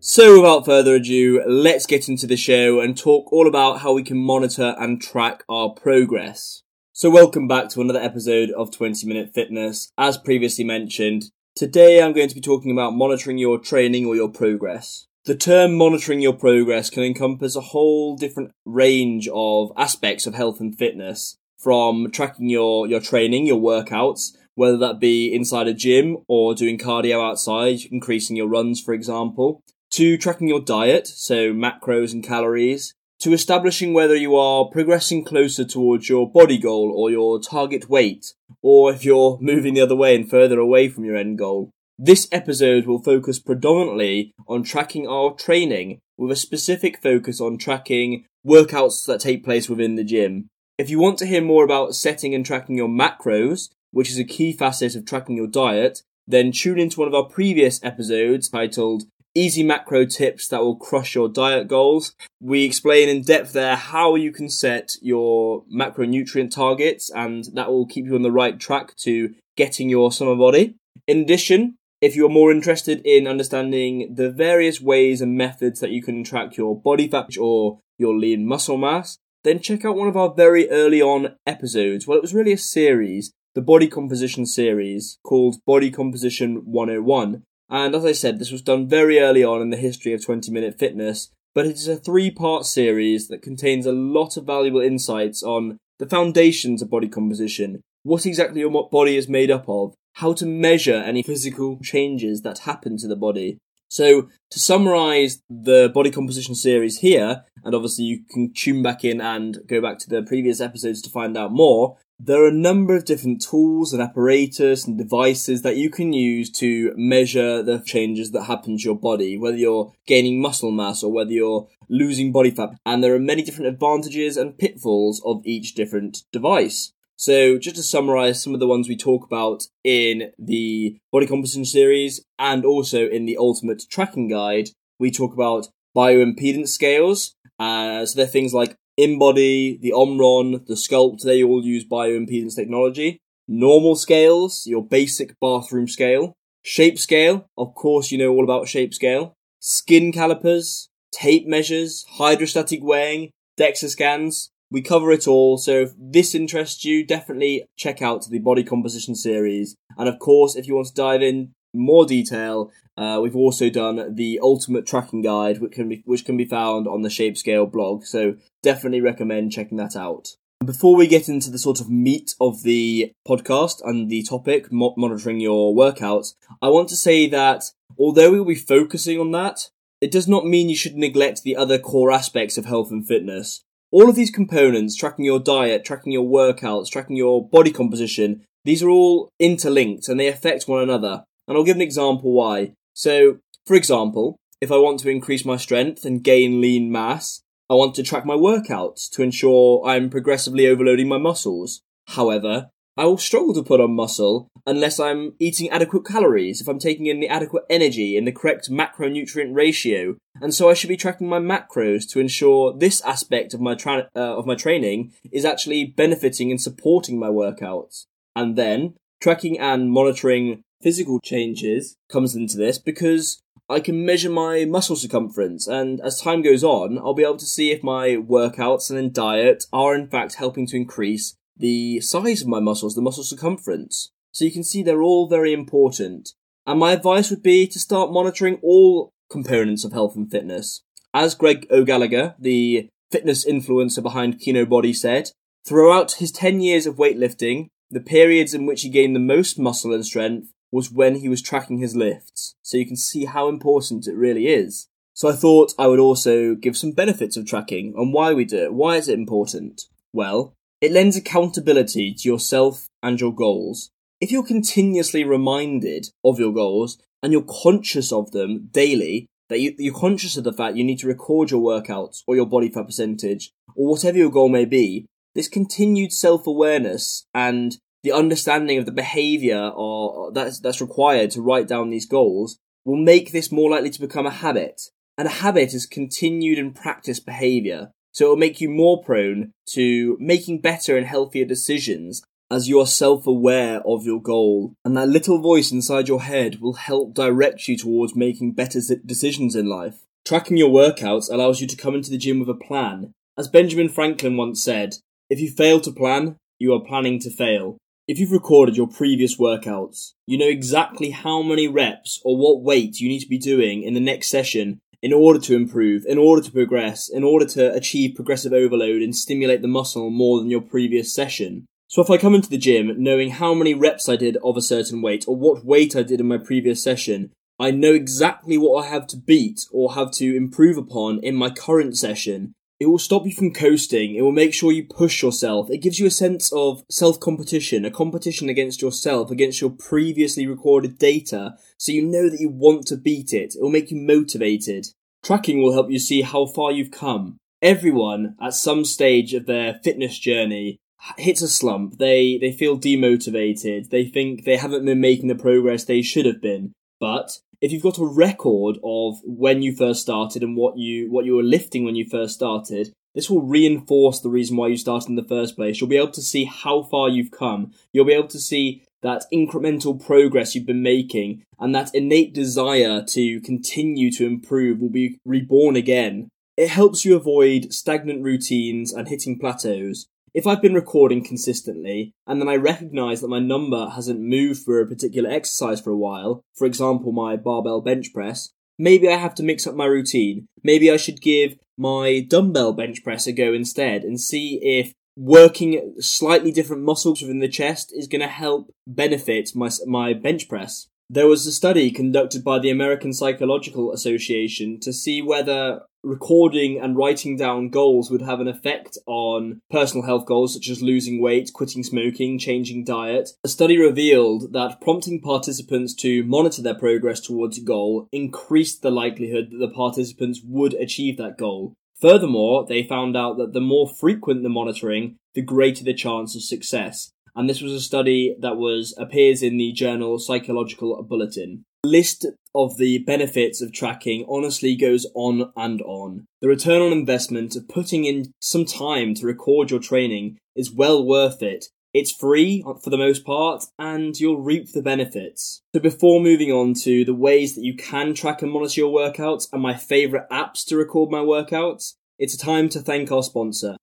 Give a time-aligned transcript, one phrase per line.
[0.00, 4.02] So, without further ado, let's get into the show and talk all about how we
[4.02, 6.63] can monitor and track our progress.
[6.96, 9.90] So, welcome back to another episode of 20 Minute Fitness.
[9.98, 11.24] As previously mentioned,
[11.56, 15.08] today I'm going to be talking about monitoring your training or your progress.
[15.24, 20.60] The term monitoring your progress can encompass a whole different range of aspects of health
[20.60, 26.18] and fitness, from tracking your, your training, your workouts, whether that be inside a gym
[26.28, 32.12] or doing cardio outside, increasing your runs, for example, to tracking your diet, so macros
[32.12, 37.40] and calories, to establishing whether you are progressing closer towards your body goal or your
[37.40, 41.38] target weight, or if you're moving the other way and further away from your end
[41.38, 41.70] goal.
[41.98, 48.24] This episode will focus predominantly on tracking our training, with a specific focus on tracking
[48.46, 50.48] workouts that take place within the gym.
[50.76, 54.24] If you want to hear more about setting and tracking your macros, which is a
[54.24, 59.04] key facet of tracking your diet, then tune into one of our previous episodes titled
[59.34, 62.14] easy macro tips that will crush your diet goals.
[62.40, 67.86] We explain in depth there how you can set your macronutrient targets and that will
[67.86, 70.76] keep you on the right track to getting your summer body.
[71.06, 76.02] In addition, if you're more interested in understanding the various ways and methods that you
[76.02, 80.16] can track your body fat or your lean muscle mass, then check out one of
[80.16, 82.06] our very early on episodes.
[82.06, 87.94] Well, it was really a series, the body composition series called Body Composition 101, and
[87.94, 90.78] as I said, this was done very early on in the history of 20 Minute
[90.78, 95.42] Fitness, but it is a three part series that contains a lot of valuable insights
[95.42, 100.32] on the foundations of body composition, what exactly your body is made up of, how
[100.32, 103.58] to measure any physical changes that happen to the body.
[103.88, 109.20] So, to summarize the body composition series here, and obviously you can tune back in
[109.20, 112.96] and go back to the previous episodes to find out more, there are a number
[112.96, 118.30] of different tools and apparatus and devices that you can use to measure the changes
[118.30, 122.50] that happen to your body, whether you're gaining muscle mass or whether you're losing body
[122.50, 122.70] fat.
[122.86, 126.92] And there are many different advantages and pitfalls of each different device.
[127.16, 131.64] So, just to summarize some of the ones we talk about in the body composition
[131.64, 137.36] series and also in the ultimate tracking guide, we talk about bioimpedance scales.
[137.58, 143.18] Uh, so, they're things like InBody, the Omron, the Skulpt, they all use bioimpedance technology.
[143.48, 146.34] Normal scales, your basic bathroom scale.
[146.62, 149.34] Shape scale, of course you know all about shape scale.
[149.60, 154.50] Skin calipers, tape measures, hydrostatic weighing, DEXA scans.
[154.70, 159.14] We cover it all, so if this interests you, definitely check out the body composition
[159.14, 159.76] series.
[159.98, 164.14] And of course, if you want to dive in more detail, uh, we've also done
[164.14, 167.66] the ultimate tracking guide, which can be which can be found on the Shape Scale
[167.66, 168.04] blog.
[168.04, 170.36] So definitely recommend checking that out.
[170.64, 174.94] Before we get into the sort of meat of the podcast and the topic, mo-
[174.96, 177.64] monitoring your workouts, I want to say that
[177.98, 179.68] although we will be focusing on that,
[180.00, 183.62] it does not mean you should neglect the other core aspects of health and fitness.
[183.90, 188.82] All of these components, tracking your diet, tracking your workouts, tracking your body composition, these
[188.82, 191.24] are all interlinked and they affect one another.
[191.46, 192.72] And I'll give an example why.
[192.94, 197.74] So, for example, if I want to increase my strength and gain lean mass, I
[197.74, 201.80] want to track my workouts to ensure I'm progressively overloading my muscles.
[202.08, 206.78] However, I will struggle to put on muscle unless I'm eating adequate calories, if I'm
[206.78, 210.96] taking in the adequate energy in the correct macronutrient ratio, and so I should be
[210.96, 215.44] tracking my macros to ensure this aspect of my tra- uh, of my training is
[215.44, 218.04] actually benefiting and supporting my workouts.
[218.36, 223.40] And then tracking and monitoring physical changes comes into this because
[223.70, 227.46] I can measure my muscle circumference, and as time goes on, I'll be able to
[227.46, 232.42] see if my workouts and then diet are in fact helping to increase the size
[232.42, 234.10] of my muscles, the muscle circumference.
[234.32, 236.34] So you can see they're all very important.
[236.66, 240.82] And my advice would be to start monitoring all components of health and fitness.
[241.14, 245.30] As Greg O'Gallagher, the fitness influencer behind Kinobody said,
[245.66, 249.94] throughout his 10 years of weightlifting, the periods in which he gained the most muscle
[249.94, 252.56] and strength was when he was tracking his lifts.
[252.60, 254.88] So you can see how important it really is.
[255.12, 258.64] So I thought I would also give some benefits of tracking and why we do
[258.64, 258.74] it.
[258.74, 259.82] Why is it important?
[260.12, 263.90] Well, it lends accountability to yourself and your goals.
[264.20, 269.76] If you're continuously reminded of your goals and you're conscious of them daily, that you,
[269.78, 272.86] you're conscious of the fact you need to record your workouts or your body fat
[272.86, 275.06] percentage or whatever your goal may be,
[275.36, 281.42] this continued self awareness and the understanding of the behavior or that's that's required to
[281.42, 284.82] write down these goals will make this more likely to become a habit.
[285.16, 287.90] And a habit is continued and practiced behavior.
[288.12, 292.78] So it will make you more prone to making better and healthier decisions as you
[292.78, 294.74] are self aware of your goal.
[294.84, 299.56] And that little voice inside your head will help direct you towards making better decisions
[299.56, 300.00] in life.
[300.26, 303.12] Tracking your workouts allows you to come into the gym with a plan.
[303.38, 304.96] As Benjamin Franklin once said,
[305.30, 307.78] if you fail to plan, you are planning to fail.
[308.06, 313.00] If you've recorded your previous workouts, you know exactly how many reps or what weight
[313.00, 316.42] you need to be doing in the next session in order to improve, in order
[316.42, 320.60] to progress, in order to achieve progressive overload and stimulate the muscle more than your
[320.60, 321.64] previous session.
[321.88, 324.62] So if I come into the gym knowing how many reps I did of a
[324.62, 328.84] certain weight or what weight I did in my previous session, I know exactly what
[328.84, 332.52] I have to beat or have to improve upon in my current session
[332.84, 334.14] it will stop you from coasting.
[334.14, 335.70] It will make sure you push yourself.
[335.70, 340.46] It gives you a sense of self competition, a competition against yourself, against your previously
[340.46, 343.54] recorded data, so you know that you want to beat it.
[343.56, 344.88] It will make you motivated.
[345.22, 347.38] Tracking will help you see how far you've come.
[347.62, 350.76] Everyone at some stage of their fitness journey
[351.16, 351.96] hits a slump.
[351.96, 353.88] They they feel demotivated.
[353.88, 356.74] They think they haven't been making the progress they should have been.
[357.00, 361.24] But if you've got a record of when you first started and what you what
[361.24, 365.08] you were lifting when you first started, this will reinforce the reason why you started
[365.08, 365.80] in the first place.
[365.80, 367.72] You'll be able to see how far you've come.
[367.90, 373.02] You'll be able to see that incremental progress you've been making and that innate desire
[373.02, 376.28] to continue to improve will be reborn again.
[376.58, 382.40] It helps you avoid stagnant routines and hitting plateaus if I've been recording consistently and
[382.40, 386.42] then I recognize that my number hasn't moved for a particular exercise for a while,
[386.54, 390.48] for example, my barbell bench press, maybe I have to mix up my routine.
[390.64, 395.94] Maybe I should give my dumbbell bench press a go instead and see if working
[396.00, 400.88] slightly different muscles within the chest is going to help benefit my, my bench press.
[401.10, 406.96] There was a study conducted by the American Psychological Association to see whether recording and
[406.96, 411.50] writing down goals would have an effect on personal health goals such as losing weight,
[411.52, 413.30] quitting smoking, changing diet.
[413.44, 418.90] A study revealed that prompting participants to monitor their progress towards a goal increased the
[418.90, 421.74] likelihood that the participants would achieve that goal.
[422.00, 426.42] Furthermore, they found out that the more frequent the monitoring, the greater the chance of
[426.42, 431.64] success and this was a study that was appears in the journal Psychological Bulletin.
[431.82, 436.26] The list of the benefits of tracking honestly goes on and on.
[436.40, 441.04] The return on investment of putting in some time to record your training is well
[441.04, 441.66] worth it.
[441.92, 445.62] It's free for the most part, and you'll reap the benefits.
[445.72, 449.46] So, before moving on to the ways that you can track and monitor your workouts
[449.52, 453.76] and my favourite apps to record my workouts, it's a time to thank our sponsor.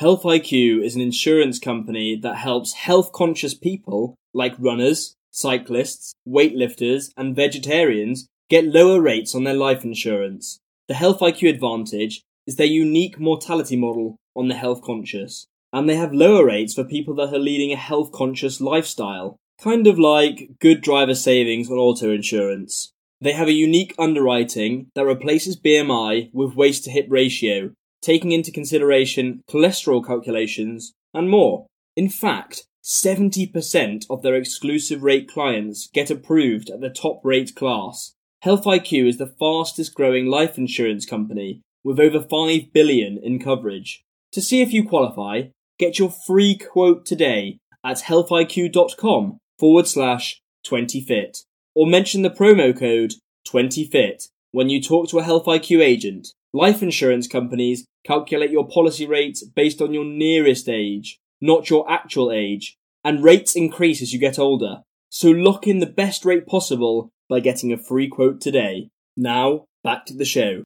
[0.00, 7.12] Health IQ is an insurance company that helps health conscious people like runners, cyclists, weightlifters,
[7.18, 10.58] and vegetarians get lower rates on their life insurance.
[10.88, 15.96] The Health IQ Advantage is their unique mortality model on the health conscious, and they
[15.96, 20.52] have lower rates for people that are leading a health conscious lifestyle, kind of like
[20.60, 22.90] good driver savings on auto insurance.
[23.20, 28.50] They have a unique underwriting that replaces BMI with waist to hip ratio taking into
[28.50, 31.66] consideration cholesterol calculations and more.
[31.96, 38.14] In fact, 70% of their exclusive rate clients get approved at the top rate class.
[38.42, 44.02] Health IQ is the fastest growing life insurance company with over 5 billion in coverage.
[44.32, 51.44] To see if you qualify, get your free quote today at healthiq.com forward slash 20fit
[51.74, 53.14] or mention the promo code
[53.46, 56.28] 20fit when you talk to a Health IQ agent.
[56.52, 62.32] Life insurance companies calculate your policy rates based on your nearest age, not your actual
[62.32, 62.76] age.
[63.02, 64.82] and rates increase as you get older.
[65.08, 68.90] So lock in the best rate possible by getting a free quote today.
[69.16, 70.64] Now, back to the show.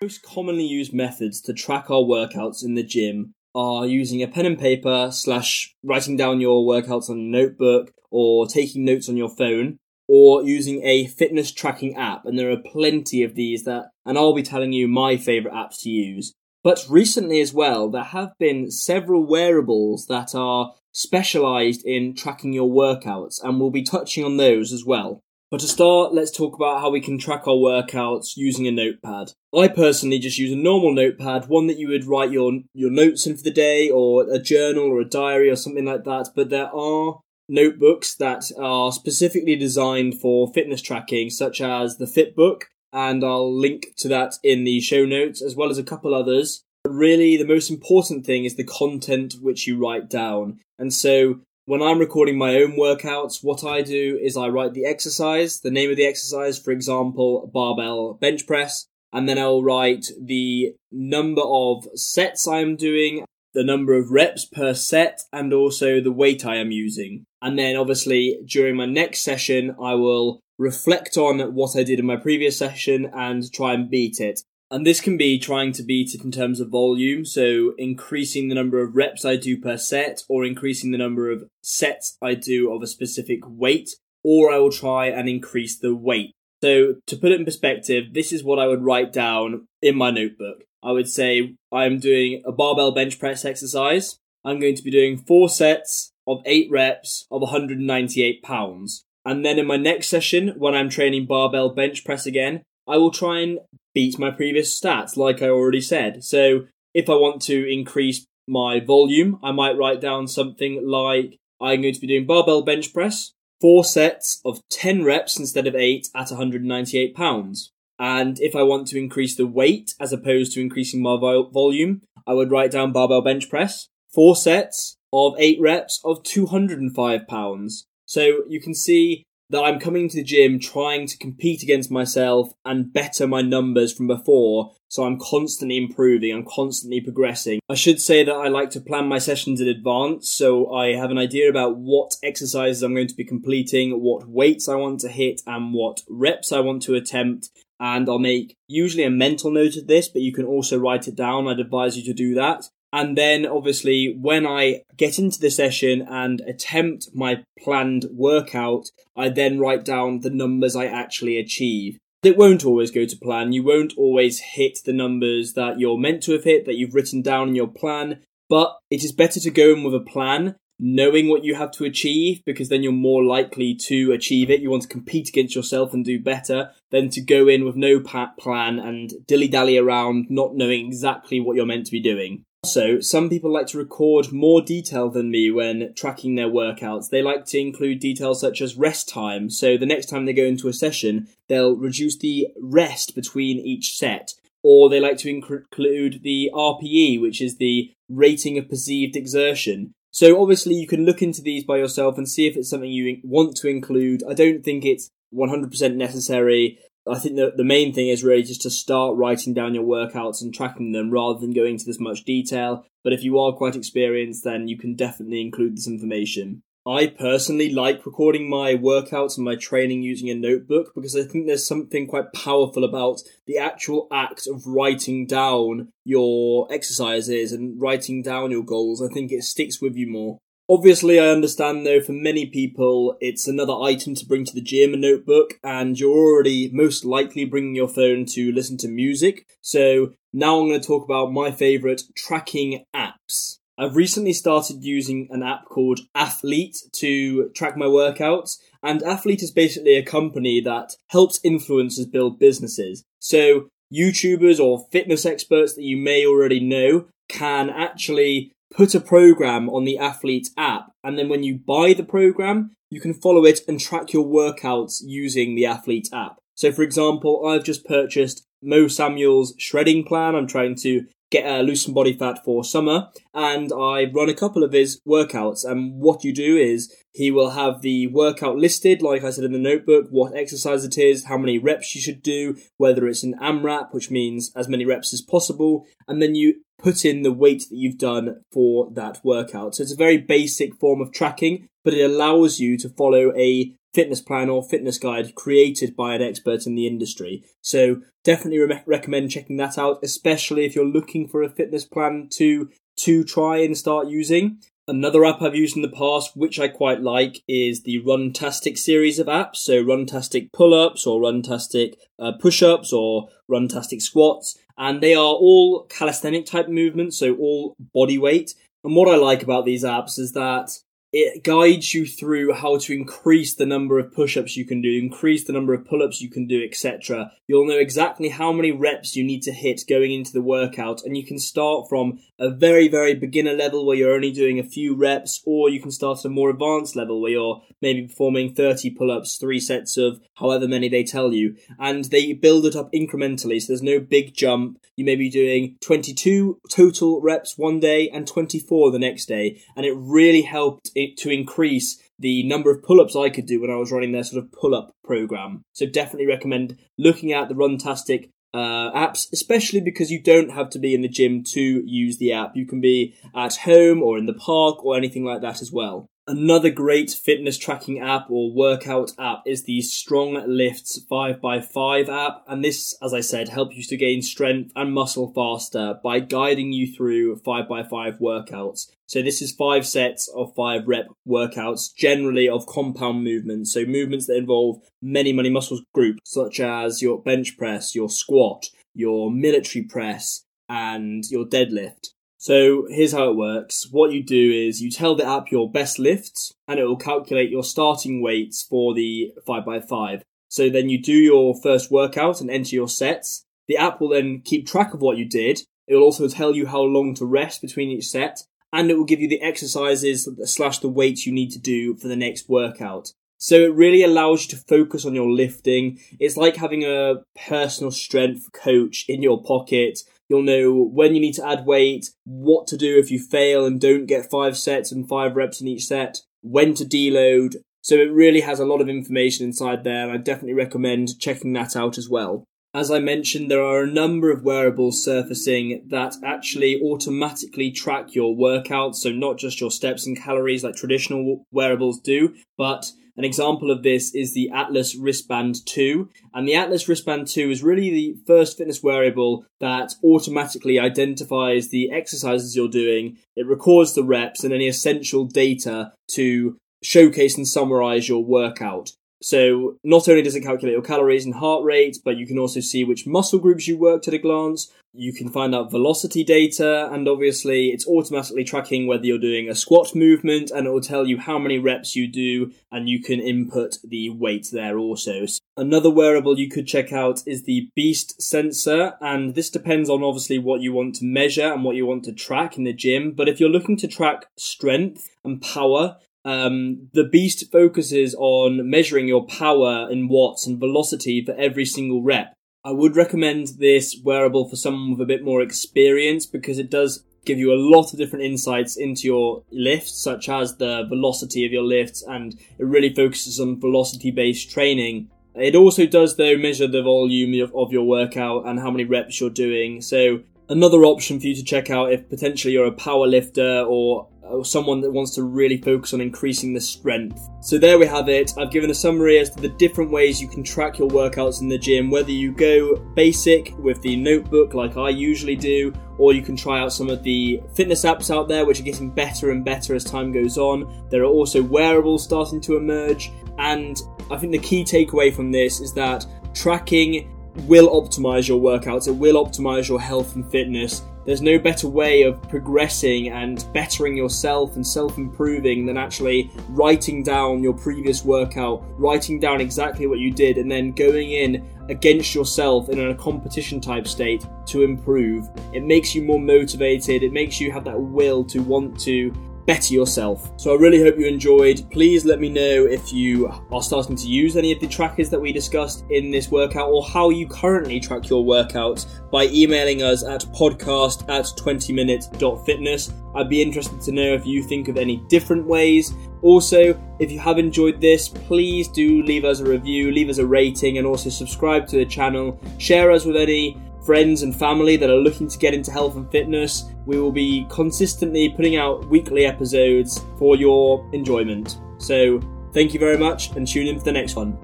[0.00, 4.46] Most commonly used methods to track our workouts in the gym are using a pen
[4.46, 9.30] and paper slash writing down your workouts on a notebook or taking notes on your
[9.30, 12.24] phone or using a fitness tracking app.
[12.26, 15.80] And there are plenty of these that, and I'll be telling you my favorite apps
[15.82, 16.32] to use.
[16.62, 22.70] But recently as well, there have been several wearables that are specialized in tracking your
[22.70, 25.20] workouts, and we'll be touching on those as well.
[25.50, 29.32] But to start, let's talk about how we can track our workouts using a notepad.
[29.54, 33.26] I personally just use a normal notepad, one that you would write your your notes
[33.26, 36.30] in for the day, or a journal or a diary or something like that.
[36.34, 42.62] But there are notebooks that are specifically designed for fitness tracking, such as the Fitbook,
[42.92, 46.62] and I'll link to that in the show notes, as well as a couple others.
[46.84, 50.60] But really, the most important thing is the content which you write down.
[50.78, 54.84] And so, when I'm recording my own workouts, what I do is I write the
[54.84, 60.06] exercise, the name of the exercise, for example, barbell bench press, and then I'll write
[60.20, 63.24] the number of sets I'm doing
[63.54, 67.24] the number of reps per set and also the weight I am using.
[67.44, 72.06] And then obviously during my next session, I will reflect on what I did in
[72.06, 74.40] my previous session and try and beat it.
[74.70, 78.54] And this can be trying to beat it in terms of volume, so increasing the
[78.54, 82.72] number of reps I do per set, or increasing the number of sets I do
[82.72, 83.90] of a specific weight,
[84.24, 86.32] or I will try and increase the weight.
[86.62, 90.10] So, to put it in perspective, this is what I would write down in my
[90.10, 90.64] notebook.
[90.82, 94.18] I would say I'm doing a barbell bench press exercise.
[94.44, 99.04] I'm going to be doing four sets of eight reps of 198 pounds.
[99.24, 103.10] And then in my next session, when I'm training barbell bench press again, I will
[103.10, 103.58] try and
[103.94, 106.24] beat my previous stats, like I already said.
[106.24, 111.82] So if I want to increase my volume, I might write down something like I'm
[111.82, 116.08] going to be doing barbell bench press, four sets of 10 reps instead of eight
[116.14, 117.70] at 198 pounds.
[117.98, 122.02] And if I want to increase the weight as opposed to increasing my vo- volume,
[122.26, 127.86] I would write down barbell bench press, four sets of eight reps of 205 pounds.
[128.04, 132.52] So you can see that I'm coming to the gym trying to compete against myself
[132.64, 134.72] and better my numbers from before.
[134.88, 137.60] So I'm constantly improving, I'm constantly progressing.
[137.68, 141.10] I should say that I like to plan my sessions in advance so I have
[141.10, 145.08] an idea about what exercises I'm going to be completing, what weights I want to
[145.08, 149.76] hit, and what reps I want to attempt and I'll make usually a mental note
[149.76, 151.48] of this, but you can also write it down.
[151.48, 152.64] I'd advise you to do that.
[152.94, 159.30] And then obviously when I get into the session and attempt my planned workout, I
[159.30, 161.98] then write down the numbers I actually achieve.
[162.22, 163.52] It won't always go to plan.
[163.52, 167.20] You won't always hit the numbers that you're meant to have hit, that you've written
[167.20, 168.20] down in your plan.
[168.48, 171.84] But it is better to go in with a plan knowing what you have to
[171.84, 174.60] achieve because then you're more likely to achieve it.
[174.60, 178.00] You want to compete against yourself and do better than to go in with no
[178.00, 182.44] plan and dilly dally around not knowing exactly what you're meant to be doing.
[182.64, 187.10] Also, some people like to record more detail than me when tracking their workouts.
[187.10, 189.50] They like to include details such as rest time.
[189.50, 193.98] So the next time they go into a session, they'll reduce the rest between each
[193.98, 194.32] set.
[194.62, 199.92] Or they like to include the RPE, which is the rating of perceived exertion.
[200.10, 203.18] So obviously you can look into these by yourself and see if it's something you
[203.24, 204.22] want to include.
[204.26, 206.78] I don't think it's 100% necessary.
[207.06, 210.40] I think that the main thing is really just to start writing down your workouts
[210.40, 212.86] and tracking them rather than going into this much detail.
[213.02, 216.62] But if you are quite experienced, then you can definitely include this information.
[216.86, 221.46] I personally like recording my workouts and my training using a notebook because I think
[221.46, 228.22] there's something quite powerful about the actual act of writing down your exercises and writing
[228.22, 229.02] down your goals.
[229.02, 230.40] I think it sticks with you more.
[230.66, 234.94] Obviously, I understand though, for many people, it's another item to bring to the gym,
[234.94, 239.44] a notebook, and you're already most likely bringing your phone to listen to music.
[239.60, 243.58] So now I'm going to talk about my favorite tracking apps.
[243.76, 248.58] I've recently started using an app called Athlete to track my workouts.
[248.82, 253.04] And Athlete is basically a company that helps influencers build businesses.
[253.18, 259.70] So YouTubers or fitness experts that you may already know can actually put a program
[259.70, 260.90] on the Athlete app.
[261.02, 265.00] And then when you buy the program, you can follow it and track your workouts
[265.02, 266.38] using the Athlete app.
[266.54, 270.34] So for example, I've just purchased Mo Samuel's shredding plan.
[270.34, 274.34] I'm trying to get uh, lose some body fat for summer, and I run a
[274.34, 275.64] couple of his workouts.
[275.64, 279.52] And what you do is he will have the workout listed, like I said in
[279.52, 283.34] the notebook, what exercise it is, how many reps you should do, whether it's an
[283.40, 287.64] AMRAP, which means as many reps as possible, and then you put in the weight
[287.70, 289.74] that you've done for that workout.
[289.74, 293.72] So it's a very basic form of tracking, but it allows you to follow a
[293.94, 297.44] fitness plan or fitness guide created by an expert in the industry.
[297.60, 302.28] So definitely re- recommend checking that out, especially if you're looking for a fitness plan
[302.32, 304.58] to to try and start using.
[304.86, 309.18] Another app I've used in the past, which I quite like, is the Runtastic series
[309.18, 309.56] of apps.
[309.56, 316.44] So Runtastic pull-ups or Runtastic uh, push-ups or Runtastic squats, and they are all calisthenic
[316.44, 318.54] type movements, so all body weight.
[318.84, 320.70] And what I like about these apps is that
[321.16, 325.44] it guides you through how to increase the number of push-ups you can do, increase
[325.44, 327.30] the number of pull-ups you can do, etc.
[327.46, 331.16] You'll know exactly how many reps you need to hit going into the workout, and
[331.16, 334.96] you can start from a very, very beginner level where you're only doing a few
[334.96, 338.90] reps, or you can start at a more advanced level where you're maybe performing 30
[338.90, 343.62] pull-ups, three sets of however many they tell you, and they build it up incrementally,
[343.62, 344.80] so there's no big jump.
[344.96, 349.86] You may be doing 22 total reps one day and 24 the next day, and
[349.86, 353.90] it really helped to increase the number of pull-ups I could do when I was
[353.90, 355.62] running their sort of pull-up program.
[355.72, 360.78] So definitely recommend looking at the Runtastic uh, apps, especially because you don't have to
[360.78, 362.54] be in the gym to use the app.
[362.54, 366.06] You can be at home or in the park or anything like that as well.
[366.26, 372.42] Another great fitness tracking app or workout app is the StrongLifts 5x5 app.
[372.48, 376.72] And this, as I said, helps you to gain strength and muscle faster by guiding
[376.72, 378.90] you through 5x5 workouts.
[379.06, 383.74] So this is five sets of five rep workouts, generally of compound movements.
[383.74, 388.70] So movements that involve many, many muscle groups, such as your bench press, your squat,
[388.94, 392.13] your military press, and your deadlift.
[392.44, 393.88] So here's how it works.
[393.90, 397.48] What you do is you tell the app your best lifts and it will calculate
[397.48, 400.20] your starting weights for the 5x5.
[400.48, 403.46] So then you do your first workout and enter your sets.
[403.66, 405.62] The app will then keep track of what you did.
[405.86, 408.42] It will also tell you how long to rest between each set
[408.74, 412.08] and it will give you the exercises slash the weights you need to do for
[412.08, 413.14] the next workout.
[413.38, 415.98] So it really allows you to focus on your lifting.
[416.20, 421.34] It's like having a personal strength coach in your pocket You'll know when you need
[421.34, 425.08] to add weight, what to do if you fail and don't get five sets and
[425.08, 427.56] five reps in each set, when to deload.
[427.82, 430.10] So it really has a lot of information inside there.
[430.10, 432.44] I definitely recommend checking that out as well.
[432.72, 438.34] As I mentioned, there are a number of wearables surfacing that actually automatically track your
[438.34, 438.96] workouts.
[438.96, 443.82] So not just your steps and calories like traditional wearables do, but an example of
[443.82, 446.08] this is the Atlas Wristband 2.
[446.34, 451.90] And the Atlas Wristband 2 is really the first fitness wearable that automatically identifies the
[451.92, 453.18] exercises you're doing.
[453.36, 458.92] It records the reps and any essential data to showcase and summarize your workout.
[459.22, 462.60] So not only does it calculate your calories and heart rate, but you can also
[462.60, 464.70] see which muscle groups you worked at a glance.
[464.96, 469.54] You can find out velocity data, and obviously it's automatically tracking whether you're doing a
[469.54, 473.18] squat movement, and it will tell you how many reps you do, and you can
[473.18, 475.24] input the weight there also.
[475.56, 480.38] Another wearable you could check out is the Beast sensor, and this depends on obviously
[480.38, 483.12] what you want to measure and what you want to track in the gym.
[483.12, 489.08] But if you're looking to track strength and power, um, the Beast focuses on measuring
[489.08, 492.34] your power in watts and velocity for every single rep.
[492.64, 497.04] I would recommend this wearable for someone with a bit more experience because it does
[497.26, 501.52] give you a lot of different insights into your lifts, such as the velocity of
[501.52, 505.10] your lifts, and it really focuses on velocity based training.
[505.34, 509.20] It also does, though, measure the volume of, of your workout and how many reps
[509.20, 509.80] you're doing.
[509.82, 514.08] So, another option for you to check out if potentially you're a power lifter or
[514.28, 517.28] or someone that wants to really focus on increasing the strength.
[517.40, 518.32] So there we have it.
[518.38, 521.48] I've given a summary as to the different ways you can track your workouts in
[521.48, 526.22] the gym, whether you go basic with the notebook like I usually do, or you
[526.22, 529.44] can try out some of the fitness apps out there which are getting better and
[529.44, 530.86] better as time goes on.
[530.90, 535.60] There are also wearables starting to emerge, and I think the key takeaway from this
[535.60, 537.10] is that tracking
[537.46, 542.02] will optimize your workouts, it will optimize your health and fitness there's no better way
[542.02, 548.64] of progressing and bettering yourself and self improving than actually writing down your previous workout,
[548.78, 553.60] writing down exactly what you did, and then going in against yourself in a competition
[553.60, 555.28] type state to improve.
[555.52, 559.12] It makes you more motivated, it makes you have that will to want to
[559.46, 560.32] better yourself.
[560.36, 561.68] So I really hope you enjoyed.
[561.70, 565.20] Please let me know if you are starting to use any of the trackers that
[565.20, 570.04] we discussed in this workout or how you currently track your workouts by emailing us
[570.04, 572.92] at podcast at 20minute.fitness.
[573.14, 575.94] I'd be interested to know if you think of any different ways.
[576.22, 580.26] Also, if you have enjoyed this, please do leave us a review, leave us a
[580.26, 582.40] rating, and also subscribe to the channel.
[582.58, 586.10] Share us with any friends and family that are looking to get into health and
[586.10, 586.64] fitness.
[586.86, 591.58] We will be consistently putting out weekly episodes for your enjoyment.
[591.78, 592.20] So,
[592.52, 594.38] thank you very much and tune in for the next one.